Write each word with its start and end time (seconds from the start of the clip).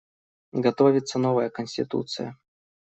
Готовится 0.55 1.19
новая 1.19 1.51
Конституция. 1.51 2.35